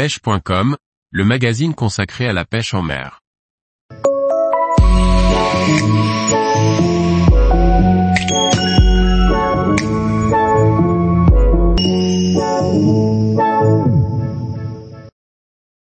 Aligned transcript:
pêche.com, 0.00 0.78
le 1.10 1.24
magazine 1.26 1.74
consacré 1.74 2.26
à 2.26 2.32
la 2.32 2.46
pêche 2.46 2.72
en 2.72 2.80
mer. 2.80 3.20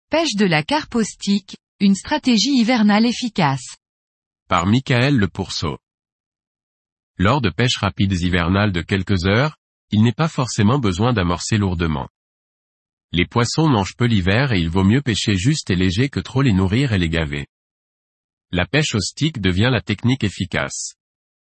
Pêche 0.09 0.33
de 0.33 0.45
la 0.47 0.63
carpe 0.63 1.03
stick, 1.03 1.57
une 1.79 1.93
stratégie 1.93 2.57
hivernale 2.57 3.05
efficace. 3.05 3.77
Par 4.47 4.65
Michael 4.65 5.17
Le 5.17 5.27
Pourceau. 5.27 5.77
Lors 7.19 7.41
de 7.41 7.51
pêches 7.51 7.77
rapides 7.77 8.19
hivernales 8.19 8.71
de 8.71 8.81
quelques 8.81 9.27
heures, 9.27 9.55
il 9.91 10.01
n'est 10.01 10.13
pas 10.13 10.27
forcément 10.27 10.79
besoin 10.79 11.13
d'amorcer 11.13 11.57
lourdement. 11.57 12.07
Les 13.11 13.25
poissons 13.25 13.67
mangent 13.67 13.95
peu 13.97 14.05
l'hiver 14.05 14.51
et 14.51 14.59
il 14.59 14.69
vaut 14.69 14.83
mieux 14.83 15.01
pêcher 15.01 15.35
juste 15.35 15.71
et 15.71 15.75
léger 15.75 16.09
que 16.09 16.19
trop 16.19 16.43
les 16.43 16.53
nourrir 16.53 16.93
et 16.93 16.99
les 16.99 17.09
gaver. 17.09 17.47
La 18.51 18.67
pêche 18.67 18.93
au 18.93 18.99
stick 18.99 19.41
devient 19.41 19.69
la 19.71 19.81
technique 19.81 20.23
efficace. 20.23 20.93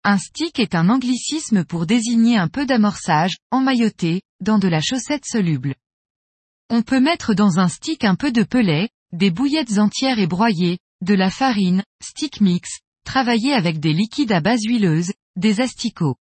Un 0.04 0.18
stick 0.18 0.58
est 0.58 0.74
un 0.74 0.88
anglicisme 0.88 1.64
pour 1.64 1.86
désigner 1.86 2.36
un 2.36 2.48
peu 2.48 2.66
d'amorçage, 2.66 3.36
emmailloté, 3.50 4.22
dans 4.40 4.58
de 4.58 4.68
la 4.68 4.80
chaussette 4.80 5.24
soluble. 5.24 5.74
On 6.68 6.82
peut 6.82 7.00
mettre 7.00 7.34
dans 7.34 7.58
un 7.58 7.68
stick 7.68 8.04
un 8.04 8.16
peu 8.16 8.32
de 8.32 8.42
pellet, 8.42 8.90
des 9.12 9.30
bouillettes 9.30 9.78
entières 9.78 10.18
et 10.18 10.26
broyées, 10.26 10.78
de 11.00 11.14
la 11.14 11.30
farine, 11.30 11.82
stick 12.02 12.40
mix, 12.40 12.68
travailler 13.04 13.52
avec 13.52 13.80
des 13.80 13.92
liquides 13.92 14.32
à 14.32 14.40
base 14.40 14.64
huileuse, 14.64 15.12
des 15.36 15.60
asticots. 15.60 16.16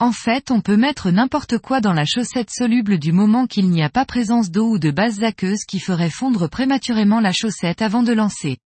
En 0.00 0.12
fait 0.12 0.52
on 0.52 0.60
peut 0.60 0.76
mettre 0.76 1.10
n'importe 1.10 1.58
quoi 1.58 1.80
dans 1.80 1.92
la 1.92 2.04
chaussette 2.04 2.50
soluble 2.50 3.00
du 3.00 3.10
moment 3.10 3.48
qu'il 3.48 3.68
n'y 3.68 3.82
a 3.82 3.90
pas 3.90 4.04
présence 4.04 4.52
d'eau 4.52 4.70
ou 4.70 4.78
de 4.78 4.92
base 4.92 5.24
aqueuse 5.24 5.64
qui 5.66 5.80
ferait 5.80 6.10
fondre 6.10 6.48
prématurément 6.48 7.18
la 7.18 7.32
chaussette 7.32 7.82
avant 7.82 8.04
de 8.04 8.12
lancer. 8.12 8.58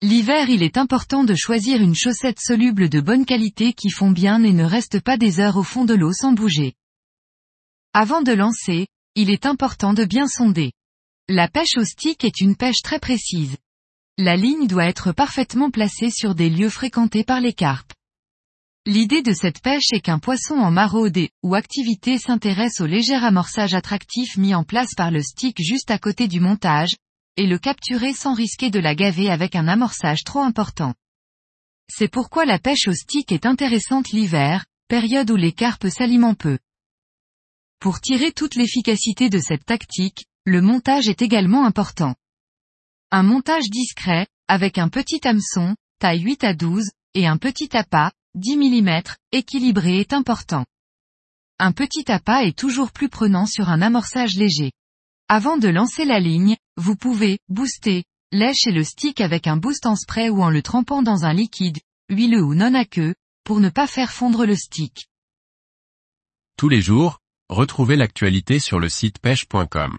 L'hiver 0.00 0.48
il 0.48 0.62
est 0.62 0.78
important 0.78 1.22
de 1.22 1.34
choisir 1.34 1.82
une 1.82 1.94
chaussette 1.94 2.40
soluble 2.40 2.88
de 2.88 3.00
bonne 3.00 3.26
qualité 3.26 3.74
qui 3.74 3.90
fond 3.90 4.10
bien 4.10 4.42
et 4.42 4.52
ne 4.52 4.64
reste 4.64 5.00
pas 5.00 5.18
des 5.18 5.38
heures 5.38 5.58
au 5.58 5.62
fond 5.62 5.84
de 5.84 5.94
l'eau 5.94 6.12
sans 6.14 6.32
bouger. 6.32 6.72
Avant 7.92 8.22
de 8.22 8.32
lancer, 8.32 8.86
il 9.16 9.28
est 9.28 9.44
important 9.44 9.92
de 9.92 10.06
bien 10.06 10.28
sonder. 10.28 10.72
La 11.28 11.48
pêche 11.48 11.76
au 11.76 11.84
stick 11.84 12.24
est 12.24 12.40
une 12.40 12.56
pêche 12.56 12.80
très 12.82 13.00
précise. 13.00 13.56
La 14.16 14.36
ligne 14.36 14.66
doit 14.66 14.86
être 14.86 15.12
parfaitement 15.12 15.70
placée 15.70 16.10
sur 16.10 16.34
des 16.34 16.48
lieux 16.48 16.70
fréquentés 16.70 17.24
par 17.24 17.40
les 17.40 17.52
carpes. 17.52 17.92
L'idée 18.88 19.20
de 19.20 19.32
cette 19.32 19.60
pêche 19.62 19.92
est 19.92 20.00
qu'un 20.00 20.20
poisson 20.20 20.54
en 20.54 20.70
maraude 20.70 21.18
ou 21.42 21.56
activité 21.56 22.18
s'intéresse 22.18 22.80
au 22.80 22.86
léger 22.86 23.16
amorçage 23.16 23.74
attractif 23.74 24.36
mis 24.36 24.54
en 24.54 24.62
place 24.62 24.94
par 24.96 25.10
le 25.10 25.22
stick 25.22 25.60
juste 25.60 25.90
à 25.90 25.98
côté 25.98 26.28
du 26.28 26.38
montage, 26.38 26.94
et 27.36 27.48
le 27.48 27.58
capturer 27.58 28.12
sans 28.12 28.32
risquer 28.32 28.70
de 28.70 28.78
la 28.78 28.94
gaver 28.94 29.28
avec 29.28 29.56
un 29.56 29.66
amorçage 29.66 30.22
trop 30.22 30.38
important. 30.38 30.94
C'est 31.88 32.06
pourquoi 32.06 32.44
la 32.44 32.60
pêche 32.60 32.86
au 32.86 32.92
stick 32.92 33.32
est 33.32 33.44
intéressante 33.44 34.10
l'hiver, 34.10 34.64
période 34.86 35.32
où 35.32 35.36
les 35.36 35.52
carpes 35.52 35.88
s'alimentent 35.88 36.38
peu. 36.38 36.58
Pour 37.80 38.00
tirer 38.00 38.30
toute 38.30 38.54
l'efficacité 38.54 39.28
de 39.28 39.40
cette 39.40 39.64
tactique, 39.64 40.26
le 40.44 40.62
montage 40.62 41.08
est 41.08 41.22
également 41.22 41.66
important. 41.66 42.14
Un 43.10 43.24
montage 43.24 43.68
discret, 43.68 44.28
avec 44.46 44.78
un 44.78 44.90
petit 44.90 45.26
hameçon, 45.26 45.74
taille 45.98 46.22
8 46.22 46.44
à 46.44 46.54
12, 46.54 46.88
et 47.14 47.26
un 47.26 47.36
petit 47.36 47.76
appât, 47.76 48.12
10 48.36 48.58
mm, 48.58 49.02
équilibré 49.32 49.98
est 49.98 50.12
important. 50.12 50.66
Un 51.58 51.72
petit 51.72 52.12
appât 52.12 52.44
est 52.44 52.58
toujours 52.58 52.92
plus 52.92 53.08
prenant 53.08 53.46
sur 53.46 53.70
un 53.70 53.80
amorçage 53.80 54.34
léger. 54.36 54.72
Avant 55.26 55.56
de 55.56 55.68
lancer 55.68 56.04
la 56.04 56.20
ligne, 56.20 56.58
vous 56.76 56.96
pouvez 56.96 57.38
booster, 57.48 58.04
lècher 58.32 58.72
le 58.72 58.84
stick 58.84 59.22
avec 59.22 59.46
un 59.46 59.56
boost 59.56 59.86
en 59.86 59.96
spray 59.96 60.28
ou 60.28 60.42
en 60.42 60.50
le 60.50 60.60
trempant 60.60 61.02
dans 61.02 61.24
un 61.24 61.32
liquide, 61.32 61.78
huileux 62.10 62.42
ou 62.42 62.54
non 62.54 62.74
aqueux, 62.74 63.14
pour 63.42 63.58
ne 63.60 63.70
pas 63.70 63.86
faire 63.86 64.12
fondre 64.12 64.44
le 64.44 64.54
stick. 64.54 65.08
Tous 66.58 66.68
les 66.68 66.82
jours, 66.82 67.20
retrouvez 67.48 67.96
l'actualité 67.96 68.58
sur 68.58 68.80
le 68.80 68.90
site 68.90 69.18
pêche.com. 69.18 69.96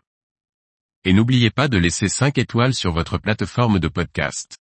Et 1.06 1.14
n'oubliez 1.14 1.50
pas 1.50 1.68
de 1.68 1.80
laisser 1.80 2.08
5 2.08 2.38
étoiles 2.38 2.76
sur 2.76 2.92
votre 2.92 3.18
plateforme 3.18 3.80
de 3.80 3.88
podcast. 3.88 4.60